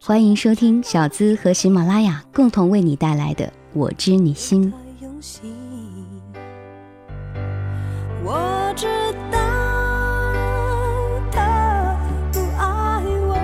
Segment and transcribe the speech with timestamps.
[0.00, 4.72] 欢迎收听小资和喜马拉雅共同为你带来的《我知你心》。
[8.24, 8.86] 我知
[9.32, 9.38] 道
[11.32, 11.98] 他
[12.32, 13.34] 不爱我，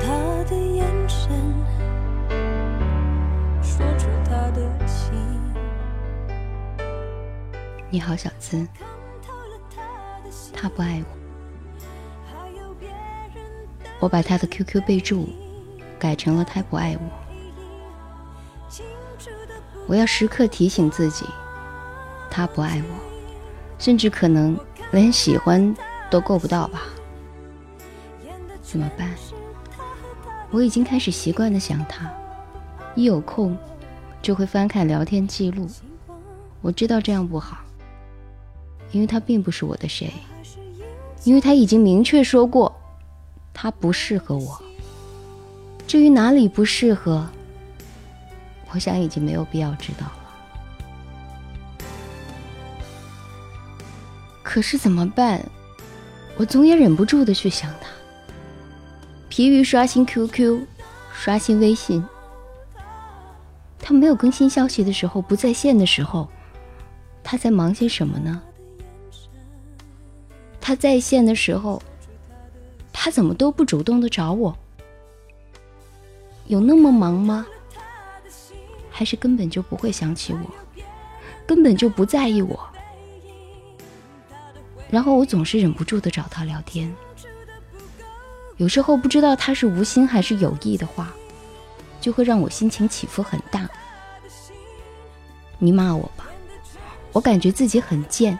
[0.00, 0.08] 他
[0.48, 1.30] 的眼神
[3.62, 5.12] 说出他的情。
[7.90, 8.66] 你好，小资，
[10.54, 11.23] 他不爱我。
[14.04, 15.26] 我把他的 QQ 备注
[15.98, 17.00] 改成了他不爱我。
[19.86, 21.24] 我要时刻提醒自己，
[22.30, 22.94] 他不爱我，
[23.78, 24.58] 甚至可能
[24.92, 25.74] 连喜欢
[26.10, 26.82] 都够不到吧？
[28.60, 29.08] 怎么办？
[30.50, 32.12] 我已经开始习惯的想他，
[32.94, 33.56] 一有空
[34.20, 35.66] 就会翻看聊天记录。
[36.60, 37.56] 我知道这样不好，
[38.92, 40.12] 因为他并不是我的谁，
[41.24, 42.70] 因为他已经明确说过，
[43.54, 44.60] 他不适合我。
[45.86, 47.26] 至于哪里不适合，
[48.72, 50.20] 我想已经没有必要知道了。
[54.42, 55.42] 可是怎么办？
[56.36, 57.88] 我总也忍不住的去想他。
[59.28, 60.66] 疲于刷新 QQ，
[61.12, 62.04] 刷新微信，
[63.78, 66.28] 他没有更新消息的时候，不在线的时候，
[67.22, 68.42] 他在忙些什么呢？
[70.60, 71.82] 他在线的时候，
[73.04, 74.56] 他怎么都不主动的找我？
[76.46, 77.46] 有那么忙吗？
[78.90, 80.50] 还是根本就不会想起我，
[81.46, 82.58] 根本就不在意我？
[84.88, 86.90] 然后我总是忍不住的找他聊天，
[88.56, 91.12] 有时候不知道他是无心还是有意的话，
[92.00, 93.68] 就会让我心情起伏很大。
[95.58, 96.24] 你骂我吧，
[97.12, 98.38] 我感觉自己很贱。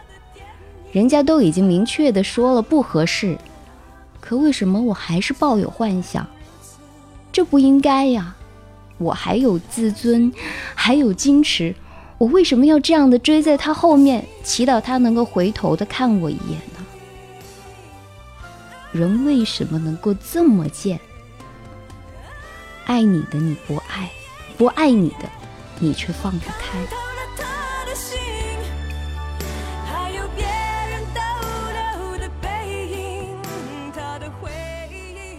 [0.91, 3.37] 人家都已经明确的说了不合适，
[4.27, 6.25] 可为什么我还是抱有幻想？
[7.31, 8.35] 这不应该呀！
[8.97, 10.33] 我还有自尊，
[10.73, 11.75] 还有矜持，
[12.17, 16.85] 我为什么要这样的追在他后面，祈祷他能够回头的看我一眼呢？
[18.91, 20.99] 人为什么能够这么贱？
[22.85, 24.09] 爱你的你不爱，
[24.57, 25.29] 不爱你的
[25.79, 27.04] 你却放不开。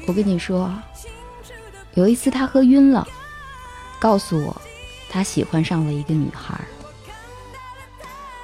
[0.06, 0.72] 我跟你说，
[1.94, 3.06] 有一次他喝晕了，
[3.98, 4.56] 告诉我
[5.10, 6.60] 他喜欢上了一个女孩，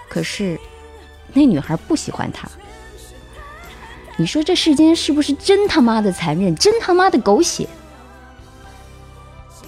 [0.08, 0.58] 可是
[1.32, 2.48] 那女孩不喜欢他。
[4.16, 7.68] 你说这世间是不是真他妈的残忍，真他妈的狗血？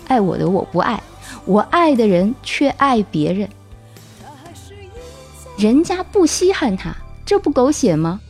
[0.06, 1.03] 爱我的我不爱，
[1.47, 3.49] 我爱的人却爱别人，
[5.56, 6.94] 人家不稀罕他，
[7.25, 8.21] 这不狗血吗？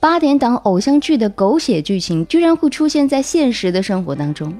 [0.00, 4.58] 八点档偶像剧的狗血剧情居然会出现在现实的生活当中，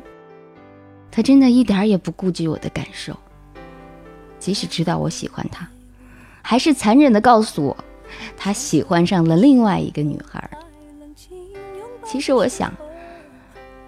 [1.11, 3.17] 他真的一点儿也不顾及我的感受，
[4.39, 5.67] 即使知道我喜欢他，
[6.43, 7.77] 还是残忍的告诉我，
[8.37, 10.51] 他喜欢上了另外一个女孩。
[12.05, 12.71] 其实我想，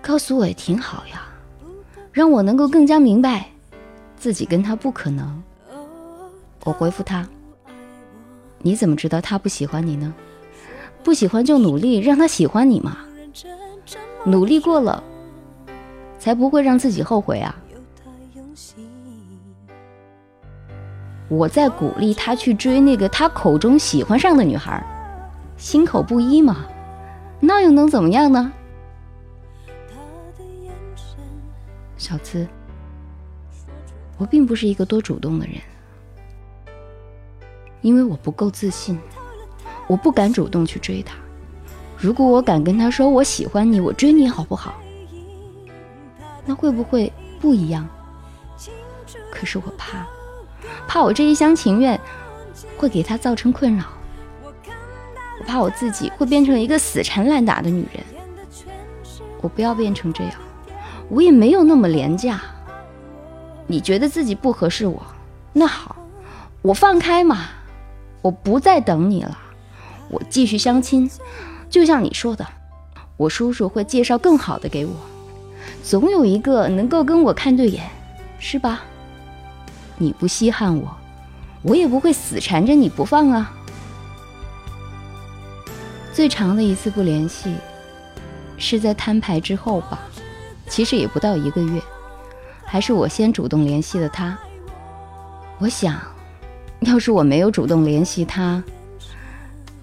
[0.01, 1.29] 告诉我也挺好呀，
[2.13, 3.47] 让我能够更加明白，
[4.17, 5.43] 自己跟他不可能。
[6.65, 7.29] 我回复他，
[8.63, 10.15] 你怎么知道他不喜欢你呢？
[11.03, 12.99] 不喜欢就努力让他喜欢你嘛。
[14.25, 15.03] 努力过了，
[16.19, 17.55] 才不会让自己后悔啊！
[21.29, 24.85] 我在鼓励他去追那个他口中喜欢上的女孩，
[25.57, 26.67] 心口不一嘛，
[27.41, 28.53] 那又能怎么样呢？
[31.97, 32.47] 小资，
[34.19, 35.57] 我并不是一个多主动的人，
[37.81, 38.99] 因为我不够自信，
[39.93, 41.15] 我不敢主动去追他。
[41.99, 44.73] 如果我敢跟他说我喜欢你，我追你好不好？
[46.47, 47.87] 那会不会不一样？
[49.31, 50.07] 可是我怕，
[50.89, 52.01] 怕我这一厢情愿
[52.79, 53.85] 会给他造成困扰，
[55.39, 58.03] 我怕我自己会变成一个死缠烂打的女人。
[59.43, 60.33] 我不要变成这样，
[61.11, 62.41] 我也没有那么廉价。
[63.67, 65.03] 你觉得自己不合适我，
[65.53, 65.95] 那好，
[66.63, 67.51] 我放开嘛，
[68.23, 69.39] 我不再等你了，
[70.13, 71.11] 我继续相亲。
[71.69, 72.47] 就像你说的，
[73.17, 74.93] 我叔叔会介绍更好的给我，
[75.83, 77.83] 总有一个能够跟我看对眼，
[78.39, 78.83] 是吧？
[79.97, 80.97] 你不稀罕我，
[81.63, 83.53] 我也不会死缠着你不放啊。
[86.13, 87.55] 最长的一次不联系，
[88.59, 89.99] 是在摊牌之后吧，
[90.69, 91.81] 其实也不到一个月，
[92.67, 94.39] 还是我先主动联系的他。
[95.59, 95.99] 我想，
[96.81, 98.63] 要是我没有主动联系他，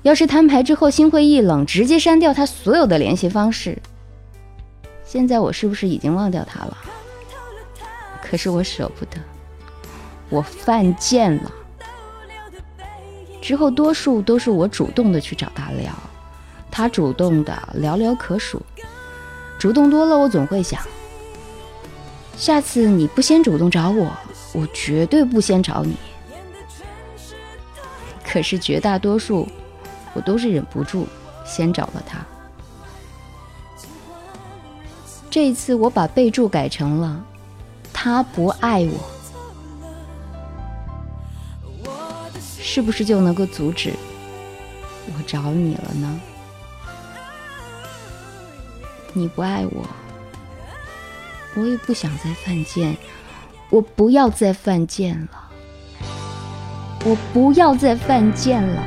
[0.01, 3.77] 要是摊牌之后心灰意冷，直接删掉他所有的联系方式，
[5.05, 6.77] 现在我是不是已经忘掉他了？
[8.23, 9.17] 可是我舍不得，
[10.29, 11.51] 我犯贱了。
[13.41, 15.91] 之后多数都是我主动的去找他聊，
[16.69, 18.61] 他主动的寥寥可数。
[19.57, 20.81] 主动多了，我总会想，
[22.37, 24.09] 下次你不先主动找我，
[24.53, 25.97] 我绝对不先找你。
[28.23, 29.47] 可是绝大多数，
[30.13, 31.07] 我都是忍不住
[31.45, 32.25] 先找了他。
[35.29, 37.23] 这一次我把备注改成了
[37.93, 38.99] “他不爱我”，
[42.59, 43.93] 是不是就能够阻止
[45.07, 46.19] 我找你了呢？
[49.13, 49.87] 你不爱我，
[51.55, 52.97] 我也不想再犯贱，
[53.69, 55.49] 我不要再犯贱了，
[57.05, 58.83] 我不要再犯贱了。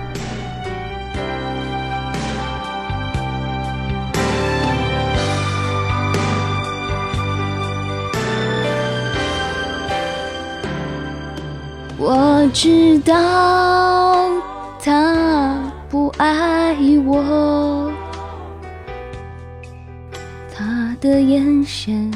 [12.04, 14.28] 我知道
[14.82, 15.56] 他
[15.88, 16.76] 不爱
[17.06, 17.92] 我，
[20.52, 22.10] 他的眼神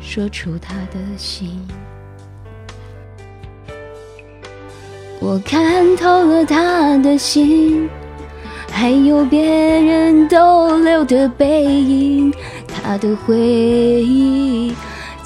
[0.00, 1.64] 说出他的心。
[5.20, 7.88] 我看透了他的心，
[8.72, 12.34] 还有别人逗留的背影，
[12.66, 14.74] 他的回忆。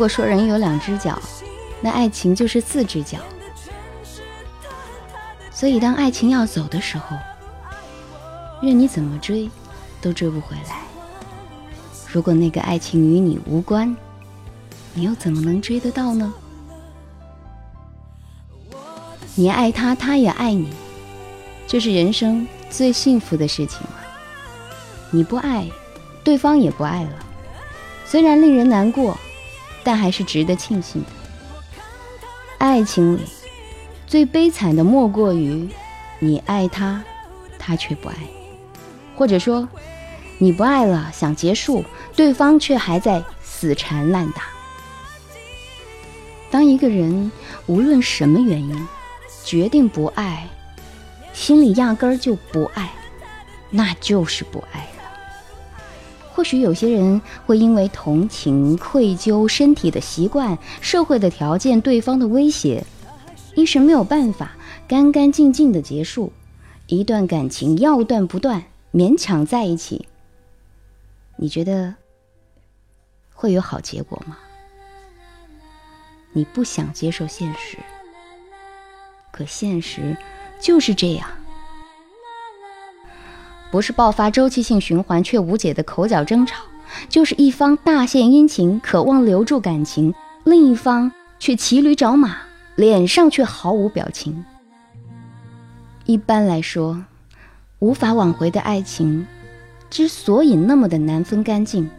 [0.00, 1.20] 如果说人有两只脚，
[1.82, 3.18] 那爱情就是四只脚。
[5.50, 7.18] 所以，当爱情要走的时候，
[8.62, 9.50] 任你怎么追，
[10.00, 10.78] 都追不回来。
[12.10, 13.94] 如果那个爱情与你无关，
[14.94, 16.32] 你又怎么能追得到呢？
[19.34, 20.72] 你爱他，他也爱你，
[21.66, 24.00] 这是人生最幸福的事情了。
[25.10, 25.68] 你不爱，
[26.24, 27.10] 对方也不爱了，
[28.06, 29.14] 虽然令人难过，
[29.82, 31.08] 但还是值得庆幸的。
[32.58, 33.20] 爱情里。
[34.06, 35.68] 最悲惨的莫过于，
[36.18, 37.00] 你爱他，
[37.60, 38.16] 他却不爱，
[39.14, 39.68] 或者说，
[40.38, 41.84] 你不爱了，想结束，
[42.16, 44.42] 对方却还在死缠烂打。
[46.50, 47.30] 当一个人
[47.66, 48.88] 无论什么原因
[49.44, 50.48] 决定不爱，
[51.32, 52.90] 心里压根儿就不爱，
[53.70, 54.99] 那就是不爱了。
[56.32, 62.84] 或许有些人会因为同情、愧疚、身体的习惯、社会的条件、对方的威胁。
[63.54, 64.52] 一时没有办法
[64.88, 66.32] 干干净净的结束
[66.86, 70.06] 一段感情，要断不断，勉强在一起。
[71.36, 71.94] 你觉得
[73.34, 74.38] 会有好结果吗？
[76.32, 77.76] 你不想接受现实，
[79.32, 80.16] 可现实
[80.60, 81.28] 就是这样，
[83.70, 86.62] 不是爆发周期性循环却无解的口角争吵，
[87.08, 92.36] 就是一方大献殷勤，渴望留住感情，另一方却骑驴找马。
[92.76, 94.42] 脸上却毫无表情。
[96.06, 97.04] 一般来说，
[97.78, 99.26] 无法挽回的爱情，
[99.90, 101.90] 之所以那么的难分干净，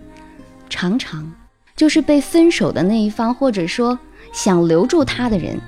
[0.69, 1.31] 常常
[1.75, 3.99] 就是被分手的那一方，或者说
[4.33, 5.59] 想留住他的人，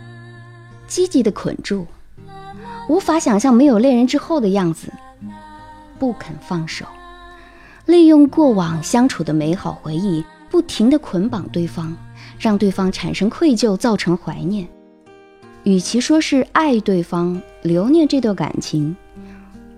[0.87, 1.85] 积极的捆住，
[2.89, 4.91] 无法想象没有恋人之后的样子，
[6.03, 6.85] 不肯放手，
[7.85, 11.95] 利用过往相处的美好回忆，不停的捆绑对方，
[12.37, 14.67] 让对方产生愧疚，造成怀念。
[15.63, 18.93] 与其说是爱对方、留念这段感情，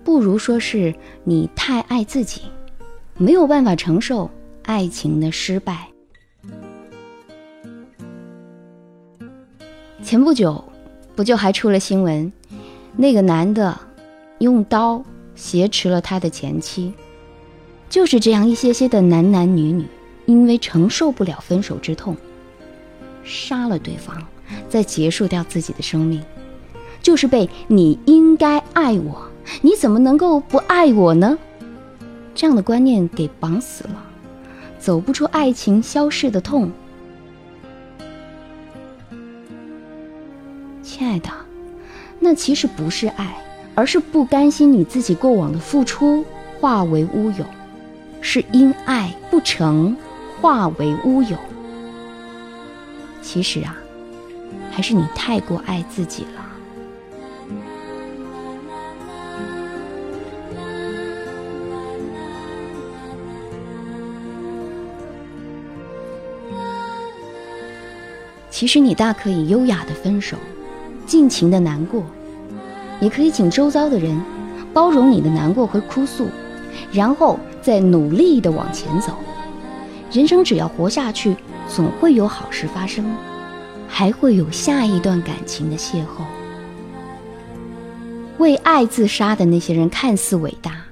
[0.02, 0.92] 不如说是
[1.22, 2.42] 你太爱自己，
[3.16, 4.28] 没有办法承受
[4.64, 5.86] 爱情的失败。
[10.02, 10.64] 前不久，
[11.14, 12.32] 不就还出了新闻，
[12.96, 13.78] 那个男的
[14.40, 15.00] 用刀
[15.36, 16.92] 挟持了他的前妻，
[17.88, 19.86] 就是这样一些些的男男女女，
[20.24, 22.16] 因为承受不了分手之痛，
[23.22, 24.26] 杀了对方，
[24.68, 26.22] 再结束掉自己的生命，
[27.00, 31.38] 就是被你应该爱我，你怎么能够不爱我呢？
[32.34, 34.04] 这样的观念给绑死了，
[34.78, 36.70] 走不出爱情消逝的痛。
[40.82, 41.28] 亲爱的，
[42.20, 43.36] 那其实不是爱，
[43.76, 46.24] 而是不甘心你自己过往的付出
[46.58, 47.44] 化为乌有，
[48.22, 49.94] 是因爱不成
[50.40, 51.36] 化为乌有。
[53.20, 53.76] 其实啊，
[54.70, 56.42] 还是你太过爱自己了。
[68.48, 70.34] 其实你大可以优雅的分手，
[71.04, 72.02] 尽情的难过，
[73.00, 74.20] 也可以请周遭的人
[74.72, 76.28] 包容你的难过和哭诉，
[76.92, 79.12] 然后再努力的往前走。
[80.12, 81.36] 人生只要活下去，
[81.68, 83.04] 总会有好事发生，
[83.88, 86.24] 还会有下一段感情的邂逅。
[88.38, 90.84] 为爱自杀的那些人看似伟大，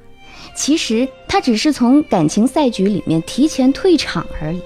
[0.57, 4.61] 其实他只是从感情赛局里面提前退场而已。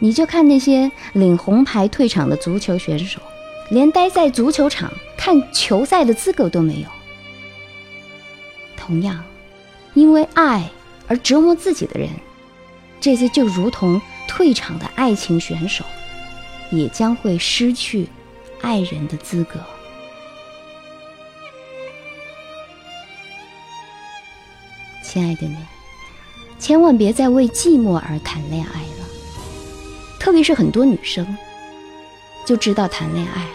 [0.00, 3.20] 你就看那些领红牌退场的足球选手，
[3.70, 6.88] 连待在足球场看球赛的资格都没有。
[8.76, 9.22] 同样，
[9.94, 10.70] 因为爱
[11.06, 12.08] 而折磨自己的人，
[13.00, 15.84] 这些就如同退场的爱情选手，
[16.70, 18.08] 也将会失去
[18.62, 19.60] 爱人的资格。
[25.02, 25.56] 亲爱的你，
[26.58, 29.08] 千万别再为寂寞而谈恋爱了。
[30.18, 31.36] 特别是很多女生，
[32.44, 33.46] 就知道谈恋爱，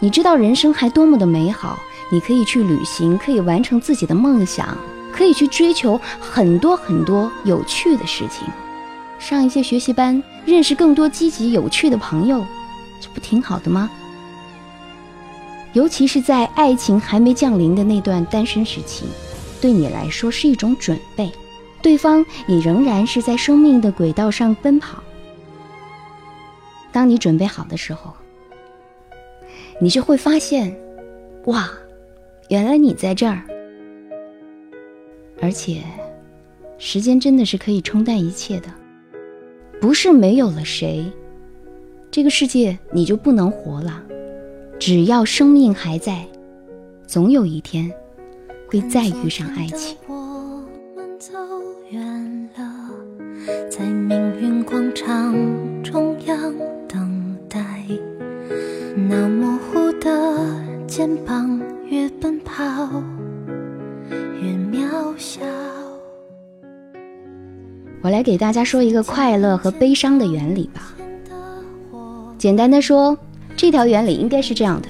[0.00, 1.78] 你知道人生还多么的美好，
[2.10, 4.76] 你可以去旅行，可以完成自己的梦想，
[5.12, 8.46] 可以去追求很多很多有趣的事情，
[9.18, 12.44] 上一些学习班，认识更多积极有趣的朋友，
[13.00, 13.90] 这不挺好的吗？
[15.72, 19.06] 尤其是在爱情还没降临的那段单身时期，
[19.60, 21.32] 对你来说是一种准备，
[21.82, 25.02] 对方也仍然是在生命的轨道上奔跑。
[26.92, 28.14] 当你准备好的时候，
[29.80, 30.74] 你就会发现，
[31.46, 31.70] 哇，
[32.48, 33.42] 原来你在这儿。
[35.42, 35.82] 而且，
[36.78, 38.68] 时间真的是可以冲淡一切的，
[39.80, 41.04] 不是没有了谁，
[42.10, 44.02] 这个世界你就不能活了。
[44.78, 46.24] 只要生命还在，
[47.06, 47.90] 总有一天
[48.68, 49.96] 会再遇上爱情。
[53.70, 55.34] 在命运广场
[60.96, 62.62] 肩膀，越奔跑
[64.40, 65.40] 越渺小。
[68.00, 70.94] 我来给大家说一个快乐和悲伤的原理吧。
[72.38, 73.18] 简单的说，
[73.56, 74.88] 这条原理应该是这样的：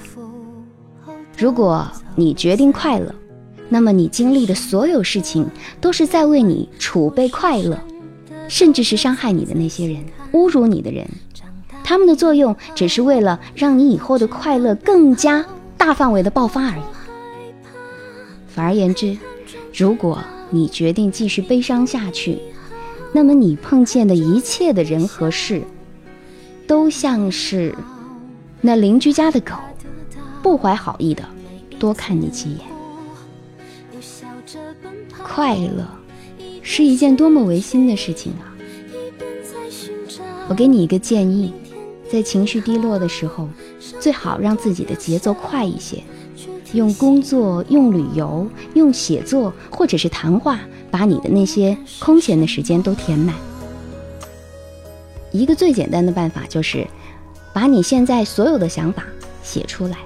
[1.38, 3.10] 如果你决定快乐，
[3.70, 5.48] 那么你经历的所有事情
[5.80, 7.80] 都是在为你储备快乐，
[8.46, 11.08] 甚至是伤害你的那些人、侮辱你的人。
[11.82, 15.44] 他们的作用只是为了让你以后的快乐更加
[15.76, 16.82] 大范围的爆发而已。
[18.48, 19.16] 反而言之，
[19.74, 20.18] 如果
[20.50, 22.38] 你决定继续悲伤下去，
[23.12, 25.62] 那么你碰见的一切的人和事，
[26.66, 27.74] 都像是
[28.60, 29.54] 那邻居家的狗，
[30.42, 31.24] 不怀好意的
[31.78, 32.60] 多看你几眼。
[35.22, 35.86] 快乐
[36.62, 38.54] 是一件多么违心的事情啊！
[40.48, 41.52] 我给你一个建议。
[42.10, 43.48] 在情绪低落的时候，
[44.04, 45.96] 最好让自己的节奏快一些，
[46.74, 53.34] 用工作、用旅游、用写作或者是谈话，把你的那些空闲的时间都填满。
[55.32, 56.86] 一个最简单的办法就是，
[57.54, 59.04] 把你现在所有的想法
[59.42, 59.96] 写出来。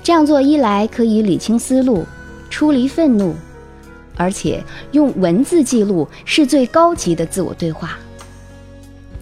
[0.00, 2.06] 这样做一来可以理清思路，
[2.50, 3.34] 出离愤怒，
[4.16, 7.98] 而且用文字记录是最高级的自我对话。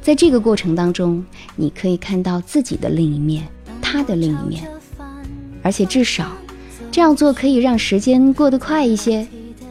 [0.03, 1.25] 在这个过程当中，
[1.57, 3.49] 你可以看到自己的另一面，
[3.91, 4.71] 他的另一面，
[5.65, 6.31] 而且至少
[6.93, 9.27] 这样做可以让时间过得快一些。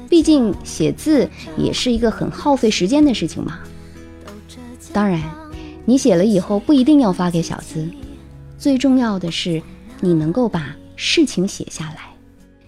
[0.10, 3.60] 毕竟写字也是一个很耗费时间的事情嘛。
[4.92, 5.22] 当然，
[5.86, 7.88] 你写了以后不一定要发给小资，
[8.58, 9.62] 最重要的是
[10.02, 12.10] 你能够把事情写下来。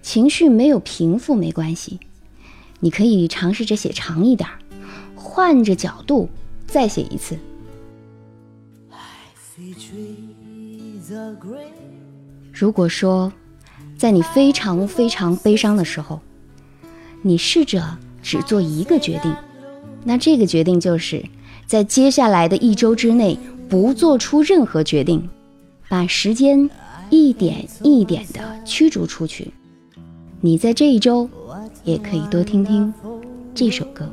[0.01, 1.99] 情绪没有平复没关系，
[2.79, 4.47] 你可以尝试着写长一点，
[5.15, 6.29] 换着角度
[6.65, 7.37] 再写一次。
[12.53, 13.31] 如果说，
[13.97, 16.19] 在你非常非常悲伤的时候，
[17.21, 19.33] 你试着只做一个决定，
[20.03, 21.23] 那这个决定就是
[21.65, 23.37] 在接下来的一周之内
[23.69, 25.29] 不做出任何决定，
[25.89, 26.69] 把时间
[27.09, 29.51] 一点一点的驱逐出去。
[30.39, 31.29] 你在这一周
[31.83, 32.93] 也可以多听听
[33.53, 34.07] 这首歌。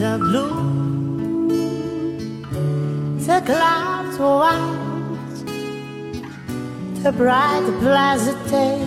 [0.00, 1.48] Skies are blue,
[3.18, 5.44] the clouds are white,
[7.02, 8.78] the bright, the pleasant day,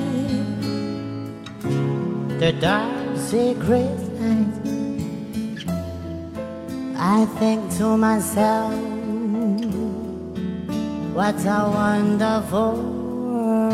[2.39, 4.47] the dark, secret night.
[6.95, 8.73] I think to myself,
[11.13, 12.75] what a wonderful
[13.25, 13.73] world.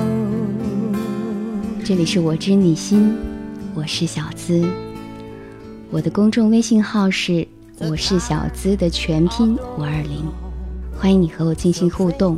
[1.86, 3.18] 这里是我知你心，
[3.74, 4.89] 我是小资。
[5.92, 7.48] 我的公众微信号是
[7.80, 10.24] 我是小资的全拼五二零，
[10.96, 12.38] 欢迎你和我进行互动。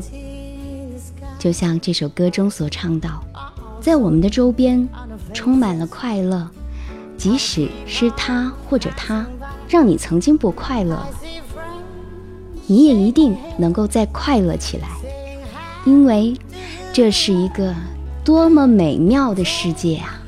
[1.37, 3.21] 就像这首歌中所唱到，
[3.81, 4.87] 在我们的周边
[5.33, 6.49] 充满了快乐，
[7.17, 9.25] 即使是他或者他
[9.67, 11.05] 让你曾经不快乐，
[12.67, 14.87] 你也一定能够再快乐起来，
[15.83, 16.33] 因为
[16.93, 17.75] 这是一个
[18.23, 20.21] 多么美妙的世界啊！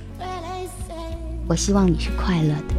[1.47, 2.72] 我希望你是快乐的。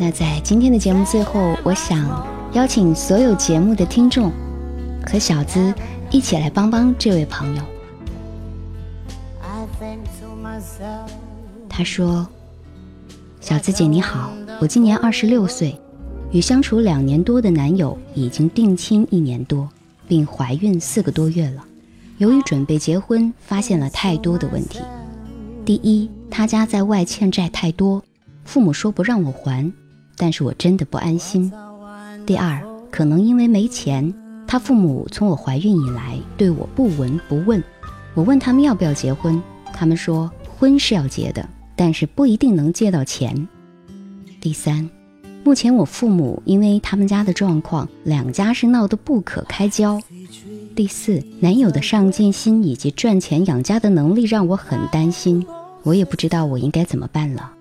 [0.00, 4.32] 那在今天的节目最后，我想邀请所有节目的听众
[5.06, 5.74] 和小资
[6.10, 7.62] 一起来帮帮这位朋友。
[9.42, 11.10] I think to myself.
[11.68, 12.26] 他说
[13.42, 15.78] ：“小资姐你好，我今年二十六岁，
[16.32, 19.68] 与相处两年多的男友已经定亲一年多，
[20.08, 21.62] 并怀孕四个多月了。
[22.16, 24.80] 由于准备结婚，发现了太多的问题。
[25.66, 28.02] 第一，他家在外欠债太多，
[28.46, 29.70] 父母说不让我还，
[30.20, 31.50] 但是我真的不安心。
[32.26, 34.12] 第二，可能因为没钱，
[34.46, 37.64] 他父母从我怀孕以来对我不闻不问。
[38.14, 43.48] 我问他们要不要结婚，他们说婚是要结的，但是不一定能借到钱。
[44.42, 44.90] 第三，
[45.42, 49.98] 目前我父母因为他们家的状况，两家是闹得不可开交。
[50.76, 55.46] 第四，男友的上进心以及赚钱养家的能力让我很担心，
[55.82, 57.52] 我也不知道我应该怎么办了。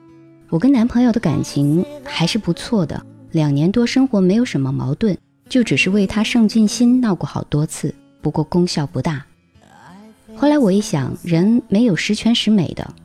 [0.49, 5.15] 我跟男朋友的感情还是不错的，两年多生活没有什么矛盾，
[5.47, 9.23] 就只是为他上进心闹过好多次，不过功效不大。
[10.35, 12.95] 后来我一想，人没有十全十美的，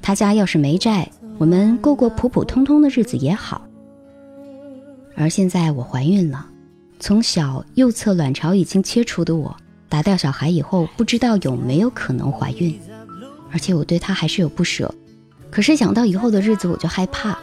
[0.00, 3.66] 他家要是没债，我们过过普普通通的日子也好。
[5.16, 6.46] 而现在我怀孕了，
[7.00, 9.56] 从小右侧卵巢已经切除的我，
[9.88, 12.78] 打掉小孩以后，不知道有没有可能怀孕，
[13.50, 14.94] 而且我对他还是有不舍。
[15.54, 17.38] 可是想到以后的日子，我就害怕。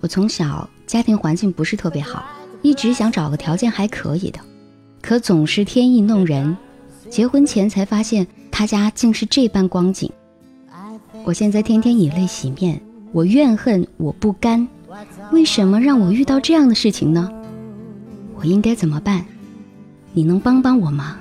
[0.00, 2.24] 我从小家庭环境不是特别好，
[2.62, 4.40] 一直想找个条件还可以的，
[5.02, 6.56] 可总是天意弄人。
[7.10, 10.10] 结婚前才发现他家竟是这般光景。
[11.24, 12.80] 我现在天天以泪洗面，
[13.12, 14.66] 我怨恨，我不甘。
[15.30, 17.30] 为什么让我遇到这样的事情呢？
[18.34, 19.26] 我应该怎么办？
[20.14, 21.18] 你能帮帮我吗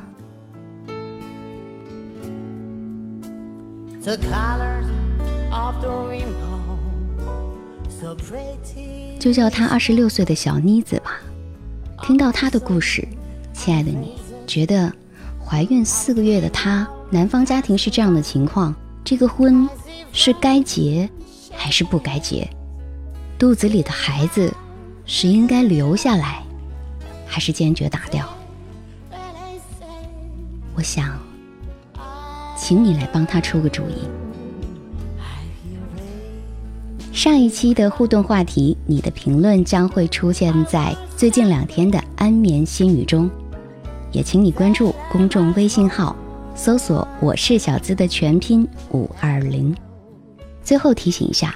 [4.02, 4.91] ？The color
[9.20, 11.20] 就叫她二十六岁的小妮子吧。
[12.02, 13.08] 听到她的故事，
[13.54, 14.16] 亲爱的你，
[14.48, 14.92] 觉得
[15.44, 19.68] 怀孕四个月的她，男方家庭是这样的情况，这个婚
[20.12, 21.10] 是该结
[21.54, 22.50] 还是不该结？
[23.38, 24.52] 肚子里的孩子
[25.06, 26.44] 是应该留下来，
[27.28, 28.28] 还是坚决打掉？
[30.74, 31.20] 我想，
[32.58, 34.08] 请你来帮他出个主意。
[37.12, 43.30] 上一期的互动话题，你的评论将会出现在最近两天的安眠心语中，
[44.14, 46.16] 也请你关注公众微信号，
[46.56, 49.76] 搜索“我是小资”的全拼五二零。
[50.64, 51.54] 最后提醒一下，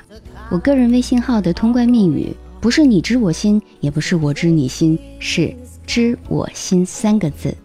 [0.52, 5.56] 我个人微信号的通关密语不是“你知我心”，也不是“我知你心”，是
[5.88, 7.56] “知我心”三个字。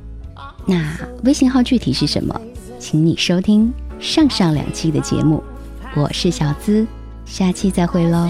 [0.64, 2.40] 那微信号具体是什么？
[2.78, 5.42] 请你收听上上两期的节目。
[5.96, 6.86] 我是小资，
[7.30, 8.28] 下期再会喽。